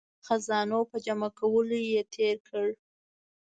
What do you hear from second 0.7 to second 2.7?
په جمع کولو یې تیر کړ.